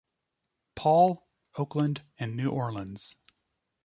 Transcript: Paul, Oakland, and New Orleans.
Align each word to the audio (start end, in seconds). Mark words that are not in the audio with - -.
Paul, 0.75 1.27
Oakland, 1.59 2.01
and 2.17 2.35
New 2.35 2.49
Orleans. 2.49 3.13